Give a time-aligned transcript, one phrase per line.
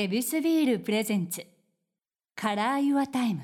[0.00, 3.42] エビスビール presents。Color Your Time。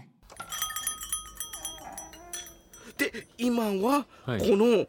[2.97, 4.41] で今ははい。
[4.41, 4.87] この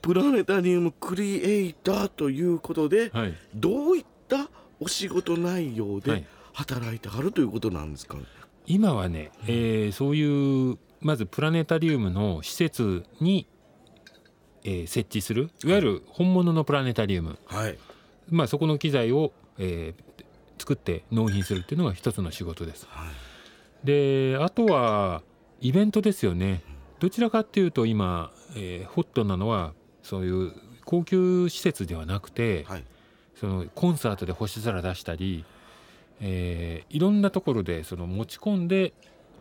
[0.00, 3.34] プラネタリウムクリエイターということで、はい。
[3.54, 4.48] どういった
[4.80, 6.26] お仕事内容ではい。
[6.54, 8.16] 働いてはるということなんですか、
[8.64, 13.46] 今はね、えーそういうまずプラネタリウムの施設に、
[14.64, 15.50] えー設置する。
[15.64, 17.76] いわゆる本物のプラネタリウム、はい。
[18.30, 20.09] まあ、そこの機材を、えー
[20.60, 22.86] 作って納品するっていうのが一つの仕事です。
[22.90, 23.86] はい。
[23.86, 25.22] であとは
[25.60, 26.62] イベントですよね。
[27.00, 29.72] どちらかっていうと今、えーホットなのは
[30.02, 30.52] そういう
[30.84, 32.84] 高級施設ではなくて、はい。
[33.34, 35.44] そのコンサートで星空出したり、
[36.20, 38.92] えーいろんなところでその持ち込んで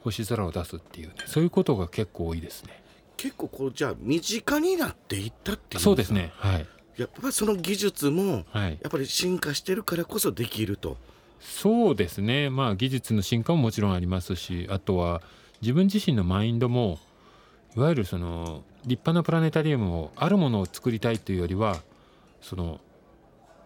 [0.04, 2.82] 星空を出すっていうねそういうことが結構多いですね。
[3.18, 6.32] 結構こうじゃあ身近になっていったっていうそうですね。
[6.38, 6.66] はい。
[6.96, 8.72] やっぱりその技術もはい。
[8.82, 10.98] やっぱり進化してるからこそできると
[11.40, 12.50] そうですね。
[12.50, 15.22] まあ技術の進化ももちろんありますしあとは
[15.62, 17.00] 自分自身のマインドも
[17.76, 21.78] いわゆるその立派なプラネタリウムをあるものを作りたいというよりは
[22.42, 22.80] その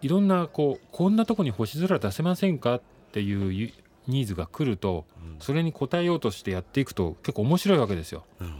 [0.02, 3.72] いろんなこうこんなとこに星空出せませんかっていうゆ
[4.06, 5.06] ニーズが来ると
[5.38, 8.24] それに応えようとしてやっていくと結構面白いわけですよ。
[8.40, 8.54] うん。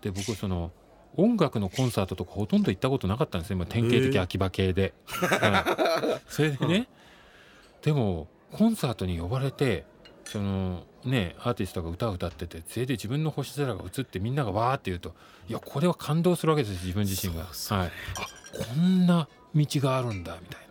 [0.00, 0.70] で僕その
[1.16, 6.22] 音楽のコンサートとかほとんど行ったことなかったんですね、まあ、典型的秋葉系で、はい。
[6.28, 6.88] それでね。
[7.82, 9.84] でもコンサートに呼ばれて
[10.24, 15.14] そのねアーティストが歌を歌っててそれで自分の星空が映ってみんながわーって言うと
[15.48, 17.44] いやこれは感動するわけです自分自身が。
[17.46, 17.78] そうそう。
[17.78, 17.90] はい、あ
[18.74, 20.70] こんな道があるんだみたいな。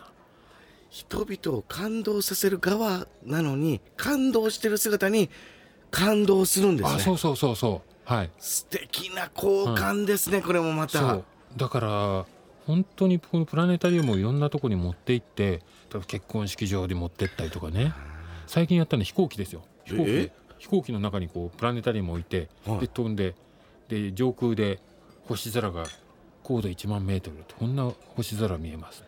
[0.89, 5.29] 人々を感動させる側なのに感動してる姿に
[5.91, 6.95] 感動するんですね。
[6.95, 8.11] あそうそうそうそう。
[8.11, 8.31] はい。
[8.39, 10.99] 素敵な交換ですね、これもまた。
[10.99, 11.25] そう。
[11.57, 12.25] だから
[12.69, 15.63] 本当にこのプラネタリウムをいろんなとこに持って行って
[16.05, 17.93] 結婚式場に持ってったりとかね。
[18.45, 19.63] 最近やったのは飛行機ですよ。
[19.85, 20.31] 飛行え？
[20.59, 22.81] 機飛行機の中にこうプラネタリウムを置いて、はい。
[22.81, 23.33] で飛んで
[23.87, 24.79] で上空で
[25.27, 25.85] 星空が
[26.43, 29.03] 高度1万メートルこんな星空見えます。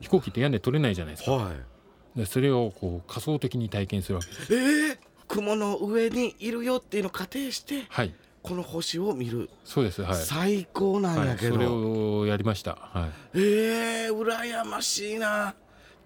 [0.00, 1.32] 飛行機って屋根取れないじゃないですか。
[1.36, 2.18] はい。
[2.18, 4.54] でそれをこう仮想的に体験するわけです。
[4.54, 7.86] えー、雲の上にいるよっていうのを仮定して。
[7.88, 8.14] はい
[8.46, 12.78] この星を見る、そうですはい、最高なんはい、やけど、それをやりました。
[12.80, 13.38] はい。
[13.38, 15.54] えー、羨ましいな。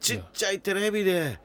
[0.01, 1.39] ちっちゃいテレビで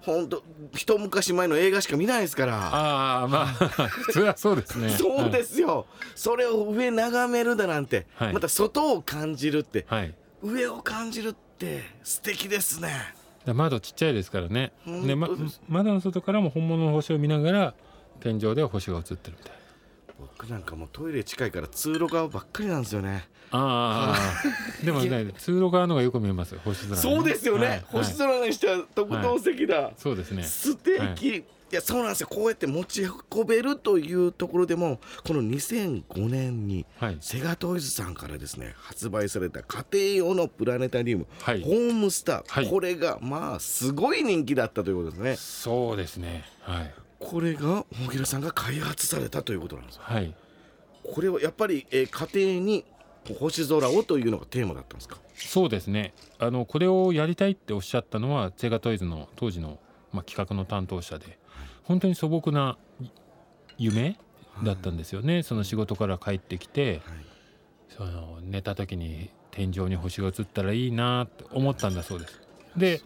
[0.00, 2.58] ほんと一昔前の映画しか見ないですから。
[2.58, 3.46] ああまあ
[3.90, 4.90] 普通はそうですね。
[4.90, 8.32] そうですよ、それを上眺めるだなんて、はい。
[8.32, 12.90] また外を感じるってはい、はい上を感じるって素敵ですね。
[13.44, 14.72] で窓ちっちゃいですからね。
[14.84, 15.28] 本で、ま
[15.68, 17.74] 窓の外からも本物の星を見ながら
[18.20, 19.65] 天井では星が映ってるみたいな
[20.18, 23.28] 僕なんかもうトイレ近いから通路側ばっかりなんですよね。
[23.50, 24.42] ああ
[24.84, 27.84] でもね通路側のがよく見えます星空、ね、そうですよね、はい。
[27.86, 30.42] 星はい空にしては特等席だ、そうですね。
[30.42, 31.38] 素敵、はい。
[31.38, 32.28] い、やそうなんですよ。
[32.28, 37.18] こうやって持ち運べるというところでもこの2005年にはい。
[37.20, 41.62] セガトイズさんからですね発売された家庭用のプラネタリウム、はい。
[41.62, 42.68] ホームスター、はい。
[42.68, 45.36] これがまあすごい人気だったということですね。
[45.36, 46.44] そうですね。
[46.60, 46.94] はい
[47.28, 50.34] これが大平さんが開発されたということなんですはい。
[51.02, 52.84] これはやっぱり、えー家庭に
[53.40, 55.18] 星空をというのがテーマだったんですか？
[55.34, 56.14] そうですね。
[56.38, 59.80] あのこれをやりたいっておっしゃったのはセガトイズの当時の、
[60.12, 61.38] まあ、企画の担当者で
[61.82, 62.78] 本当に素朴な
[63.78, 64.16] 夢
[64.62, 67.26] だったんですよね、その仕事から帰ってきてはい。
[67.88, 72.40] その寝た時に天井に星が映ったらいいなって思ったんだそうです。
[72.76, 73.00] で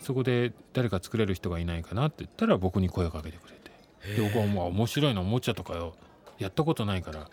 [0.00, 3.70] そこで誰か作れる人がいないかなって言ったら僕に声をかけてくれて。
[4.16, 5.94] で僕はもう面白いのおもちゃとかよ
[6.38, 7.28] やったことないから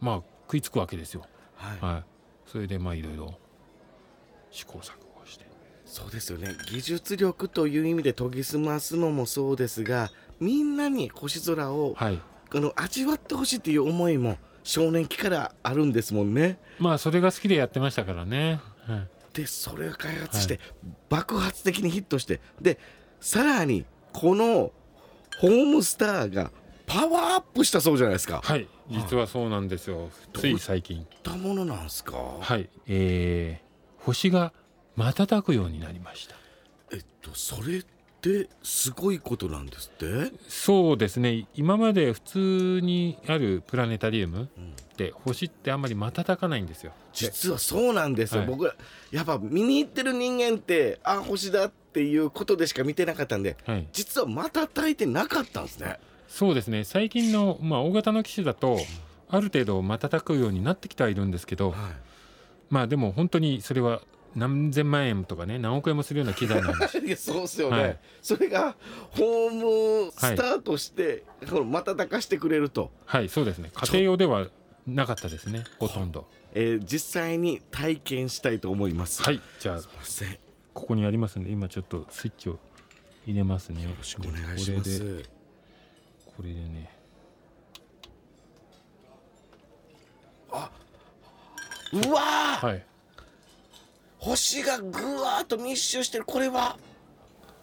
[0.00, 1.22] まあ食いつくわけですよ。
[1.56, 1.78] はい。
[1.94, 2.04] はい。
[2.46, 3.34] それでまあいろいろ
[4.50, 5.46] 試行錯誤して。
[5.86, 6.54] そうですよね。
[6.68, 12.20] 技術力という意味で研ぎ澄ますのもそうですがみんなに星空を、はい
[12.54, 20.60] あの味わってほしいっていう思いも少年期からあるんですもんねまあそれが好きでやってましたからね、はいでそれを開発して、
[21.08, 22.78] 爆発的にヒットしてで
[23.20, 24.72] さらにこの
[25.38, 26.50] ホームスターが
[26.86, 28.42] パワーアップしたそうじゃないですか。
[28.44, 28.68] はい。
[28.90, 30.10] 実はそうなんですよ。
[30.34, 31.06] つい最近。
[31.22, 32.16] たものなんですか？
[32.40, 32.68] はい。
[32.86, 34.52] えー、星が
[34.96, 36.36] 瞬くようになりました。
[36.92, 37.82] えっとそれ
[38.28, 40.32] ってすごいことなんですって？
[40.48, 41.48] そうですね。
[41.56, 46.92] 今まで普通にあるプラネタリウムって星ってあんまり瞬かないんですよ。
[47.12, 48.48] 実はそうなんですよ、はい。
[48.48, 48.74] 僕ら
[49.10, 53.88] やっぱ見に行ってる人間ってあ星だっていうことでしか見てなかったんではい。
[53.92, 55.98] 実は瞬いてなかったんですね。
[56.28, 56.84] そうですね。
[56.84, 58.78] 最近の、まあ、大型の機種だと
[59.28, 61.78] ある程度瞬くようになってきてはいるんですけどはい。
[62.70, 64.00] まあでも本当にそれは
[64.34, 67.98] 何千万円とかね何億円もするような機材なんですいやそうっすよね、はい。
[68.22, 68.76] それが
[69.10, 73.70] ホームスタートして、この瞬かしてくれると、はいそうですね。
[73.74, 74.48] 家庭用では
[74.86, 76.26] なかったですねほとんど。
[76.54, 79.22] えー実際に体験したいと思います。
[79.22, 80.32] はいじゃあすいません。
[80.32, 80.38] よ
[80.74, 82.58] ここにありますんで今ちょっとスイッチを
[83.26, 83.82] 入れますね。
[83.82, 84.98] よろしくお願いします。
[85.00, 85.28] これで
[86.36, 86.90] これでね。
[91.94, 92.86] うわー、はい
[94.22, 96.24] 星がぐわーっと密集してる。
[96.24, 96.78] これは？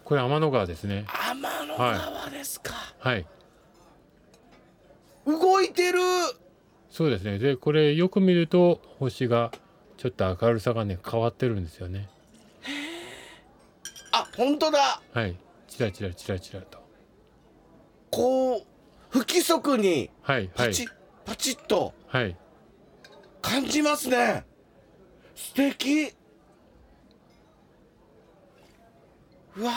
[0.04, 1.06] これ天の川ですね。
[1.08, 3.24] 天の川ですか、はい。
[5.26, 5.98] 動いてる。
[6.90, 7.38] そうですね。
[7.38, 9.52] でこれよく見ると星が
[9.96, 12.10] ちょっと明るさがね変わってるんですよね。
[14.12, 15.00] あ本当だ。
[15.14, 15.36] はい。
[15.66, 16.78] チラチラチラチラと。
[18.10, 18.66] こう
[19.08, 20.68] 不規則にはいはい。
[20.68, 20.88] パチッ、
[21.24, 22.36] パチッとはい。
[23.40, 24.44] 感じますね。
[25.34, 26.12] 素敵
[29.60, 29.74] うわー。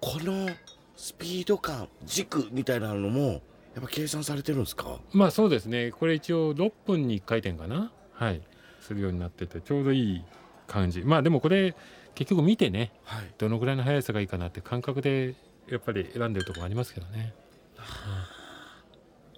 [0.00, 0.50] この
[0.96, 3.40] スピード感軸みたいなのも
[3.74, 4.98] やっぱ計算されてるんですか？
[5.12, 5.92] まあそうですね。
[5.92, 7.92] これ一応6分に1回転かな。
[8.14, 8.42] はい。
[8.80, 10.24] するようになっててちょうどいい
[10.66, 11.02] 感じ。
[11.02, 11.76] まあでもこれ
[12.14, 12.92] 結局見てね。
[13.04, 13.32] はい。
[13.38, 15.34] どのぐらいの速さがいいかなって感覚で
[15.68, 17.32] やっぱり選んでるところありますけどね、
[17.76, 17.82] うん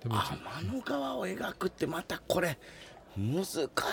[0.02, 2.58] でも天の川を描くってまたこれ
[3.16, 3.44] 難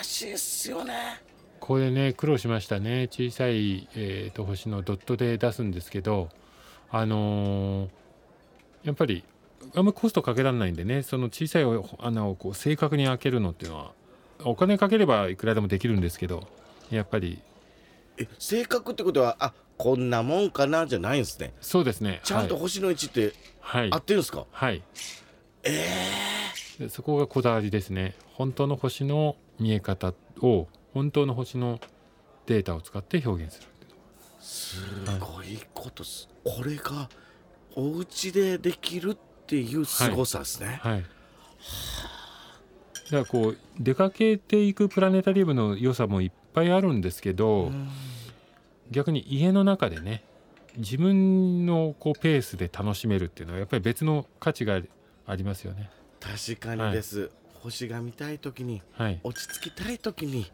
[0.02, 1.22] しいっすよね
[1.62, 3.06] これね苦労しましたね。
[3.06, 6.28] 小さい、えー、と星のドットで出すんですけど
[6.90, 7.88] あのー
[8.82, 9.22] やっぱり
[9.76, 11.64] あんまりコストかけられないんでねその小さい
[12.00, 13.92] 穴をこう正確に開けるのっていうのは
[14.42, 16.48] お金かければいくらでもできるんですけど
[16.90, 17.40] やっぱり。
[18.18, 21.54] え正確ってことはあこんなもんかなじゃないんですね。
[21.60, 22.20] そうですね。
[22.24, 24.82] ちゃんと星の位置ってはい、合ってるんですか、はい、
[25.62, 25.86] え
[26.80, 28.16] でそこがこだわりですね。
[28.32, 31.80] 本当の星の見え方を本当の星の
[32.46, 37.08] データを使って表現するー、すごいことす、これが
[37.74, 39.16] お家でできるっ
[39.46, 41.02] ていうすごさですね、はい。
[43.10, 47.88] だからこう出かけていくプラネタリウムの良さもいっぱいあるんですけど、うん
[48.92, 50.22] 逆に家の中でね
[50.76, 54.80] 自分のこうペースで楽しめるっていうのはやっぱり別の価値が
[55.26, 55.90] ありますよね。
[56.20, 59.20] 確かにです、星が見たい時にはい。
[59.24, 60.50] 落ち着きたい時に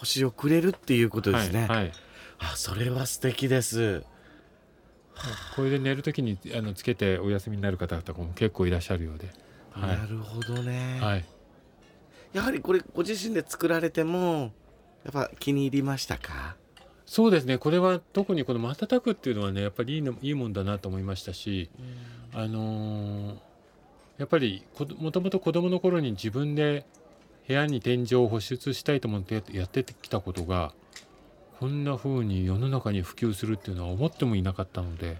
[0.00, 1.76] 星をくれるっていうことですね、はい。
[1.76, 1.92] はい
[2.42, 4.02] あそれは素敵です
[5.54, 9.28] これで寝るときにあのつけてお休みになる方々も結構いらっしゃるようで。
[9.72, 11.00] はなるほどね、い。
[11.00, 11.24] はい。
[12.32, 14.52] やはりこれご自身で作られても
[15.04, 16.56] やっぱ気に入りましたか？
[17.04, 17.58] そうですね。
[17.58, 21.68] これは特にこの瞬くっていうのはねやっぱりいいのいいもんだなと思いましたし。
[22.32, 23.36] あのー
[24.16, 26.84] やっぱりこもともと子供の頃に自分で
[27.50, 30.72] 部屋に天井を保湿したいと思ってやってきたことが
[31.58, 35.18] こんな風に世の中に普及するっていうのは思ってもいなかったので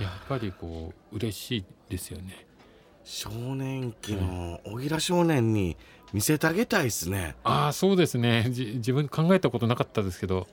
[0.00, 2.46] やっぱりこう嬉しいですよね。
[3.04, 5.76] 少年期のおいら少年に
[6.14, 7.36] 見せてあげたいですね。
[7.44, 8.46] ああそうですね。
[8.48, 10.46] じ自分考えたことなかったですけど。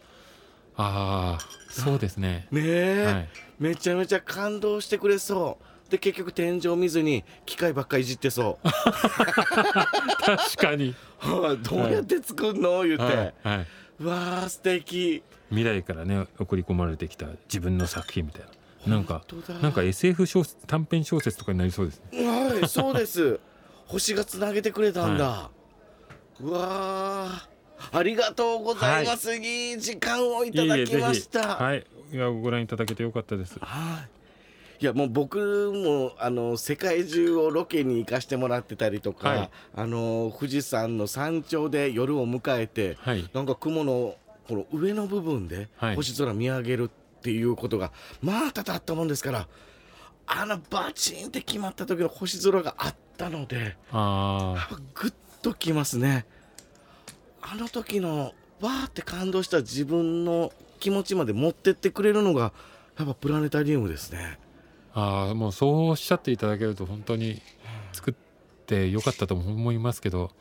[0.75, 2.49] ああそうですね。
[2.51, 3.29] ねえ、はい、
[3.59, 8.69] めちゃめちゃ感動してくれそうで結局天井見ずに機械ばっかりいじってそう。
[10.25, 12.83] 確かに、はいどうやって作んの？
[12.83, 13.33] 言って、はい。
[13.43, 13.65] は
[14.01, 15.23] い、わあ素敵。
[15.49, 18.41] 未来からね送り込まれてきた自分の作品みたい
[18.87, 18.95] な。
[18.95, 19.23] なんか
[19.61, 22.01] なんか SF 小説短編小説とかになりそうです。
[22.11, 22.27] ね。
[22.27, 23.39] はいそうです。
[23.87, 25.49] 星がつなげてくれたんだ、
[26.41, 27.47] うわあ
[27.91, 31.39] ありがとうございます、い、い時間をいただきました。
[31.39, 33.57] いえいはい、いやご覧いただけてよかったです。
[33.61, 34.14] はい。
[34.79, 39.49] いやもう僕もあの世界中をロケに行かしてもらってたりとか、はい。
[39.75, 44.15] あの富士山の山頂で夜を迎えてはい、なんか雲の
[44.47, 45.95] この上の部分ではい。
[45.95, 47.91] 星空見上げるっていうことが
[48.21, 49.47] まあ多々あったもんですから
[50.27, 56.25] あのバチンって決まった時の星空があったのであやっぱグッときますね。
[57.41, 62.53] あの時のわーって感動した自分の気持ちまで持ってってくれるのが
[62.97, 67.41] やっぱプラネタリウムですねーあーもうそうおっしゃっていただけると本当に
[67.93, 68.13] 作っ
[68.65, 70.31] てよかったと思いますけど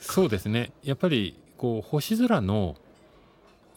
[0.00, 2.76] そうですねやっぱりこう星空の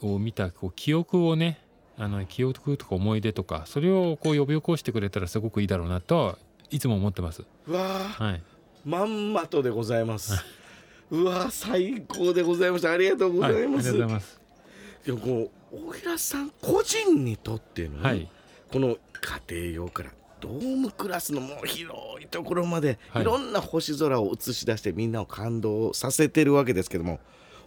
[0.01, 1.59] を見たこう記憶をね
[1.97, 6.37] あの記憶とか思い出とかそれをこう呼び起こしてくれたらすごくいいだろうなとは
[6.71, 7.43] いつも思ってます。
[7.67, 8.43] うわーはい、
[8.85, 10.43] まんまとでございます。
[11.11, 12.91] うわ最高でございました。
[12.91, 13.89] ありがとうござはい、ありがいます。
[13.91, 14.39] とうございます。
[15.05, 15.47] でもこの
[15.89, 18.29] 大平さん個人にとっての、はい、
[18.71, 18.97] この
[19.47, 23.21] 家庭用からドームクラスのもう広いところまで、はい。
[23.21, 27.19] い、ろんな星空を映し出してみんなを感動させてるわけですけども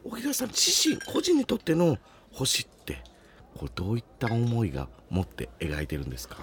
[0.05, 1.99] 沖田さん自身個人にとっての
[2.33, 3.03] 星って
[3.57, 6.37] こうどういった思いが持って描いてるんですか？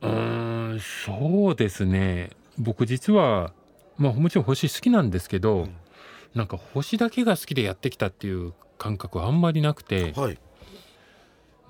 [0.00, 2.30] うーんそうですね。
[2.58, 3.52] 僕実は
[3.98, 5.74] まあもちろん星好きなんですけど、うん。
[6.32, 10.38] なんか星だけが好きでやってきたっていう感覚はあんまりなくてはい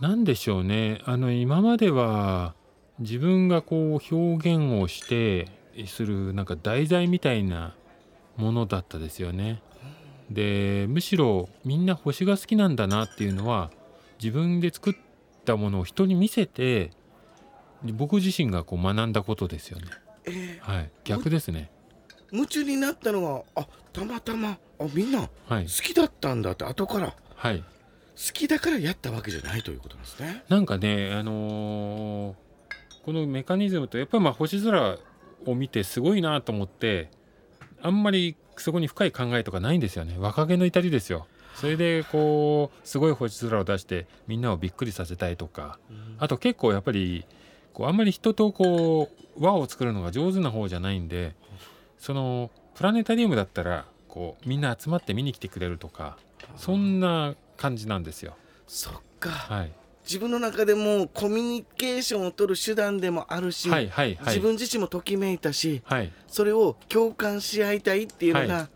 [0.01, 2.55] なんでしょうねあの今までは
[3.01, 5.49] 自分がこう表現をして
[5.87, 7.75] するなんか題材みたいな
[8.37, 9.63] ものだったですよね。
[10.31, 13.71] でむしろみんな星が好きなんだなっていうのは
[14.23, 14.95] 自分で作っ
[15.45, 16.93] たものを人に見せて
[17.83, 19.87] 僕自身がこう学んだことですよね。
[20.27, 21.71] えはい、逆ですね。
[22.33, 27.65] ー夢中になったのはあたまたまあみんなはい好、きだったんだって後からはい、
[28.27, 30.45] 好きだからやったわけじゃないということなんですね。
[30.49, 32.35] なんかねあのー
[33.03, 34.99] このメカニズムとやっぱりまあ星空
[35.47, 37.09] を見てすごいなと思って
[37.81, 40.17] あんまりそこに深い考えとかないんですよね。
[40.19, 41.27] 若気の至りですよ。
[41.55, 45.79] それでこうすごい星空を出してみんなをびっくりさせたいとか。
[46.19, 47.25] あと結構やっぱり
[47.73, 49.09] こうあんまり人とこ
[49.39, 51.35] う輪を作るのが上手な方じゃないんで
[51.99, 56.19] そのプラネタリウムだったらこうみんな集まって見に来てくれるとか
[56.57, 58.35] そんな感じなんですよ。
[58.67, 64.27] そっか、はい、自分の中でもコミュニケーションを取る手段でもあるし、はいはいはい。
[64.29, 66.11] 自分自身もときめいたしはい。
[66.27, 68.69] それを共感し合いたいっていうのが、は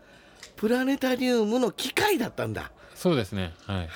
[0.55, 2.71] プラネタリウムの機会だったんだ。
[2.93, 3.53] そうですね。
[3.65, 3.89] はい。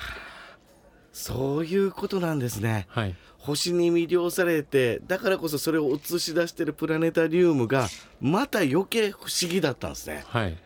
[1.12, 2.86] そういうことなんですね。
[2.88, 3.14] はい。
[3.38, 7.88] 星に魅了されてだからこそそれを映し出してるプラネタリウムが
[8.20, 10.24] また余計不思議だったんですね。
[10.26, 10.58] はい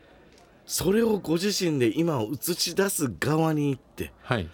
[0.67, 4.49] それをご自身で今を映し出す側に行ってはい。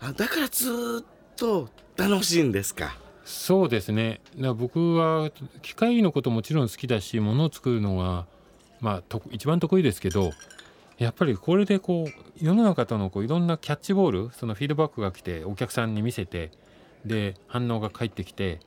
[0.00, 1.04] あだからずーっ
[1.36, 2.96] と楽しいんですか？
[3.24, 4.20] そうですね。
[4.56, 5.30] 僕は
[5.62, 8.26] 機械のこともちろん好きだしものを作るのが
[8.80, 10.32] まあと一番得意ですけど
[10.98, 16.50] やっぱりこれでこう世の中とのこういろんなキャッチボールそのフィードバックが来てお客さんに見せて
[17.06, 18.58] で反応が返ってきて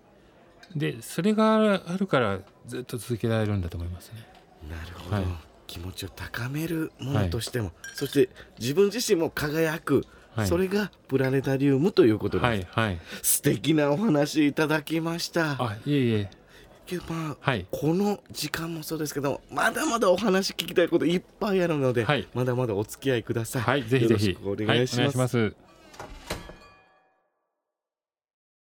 [0.74, 4.26] でそれがあるからずっと続けられるんだと思いますね。
[4.70, 5.26] なるほど、はい
[5.68, 8.30] 気持ちを高めるものとしても、そして
[8.60, 10.06] 自分自身も輝く、
[10.36, 10.48] はい。
[10.48, 13.00] それがプラネタリウムということです、はいはい。
[13.22, 15.52] 素敵なお話いただきました。
[15.52, 16.30] あいえいえ。
[16.86, 17.66] けどまあはい。
[17.72, 22.28] この時間もそうですけどまだまだお話聞きたいこといっぱいあるので、はい。
[22.34, 24.30] まだまだお付き合いください、はいぜひぜひ。
[24.32, 25.65] よろしくお願いします、はい、お願いします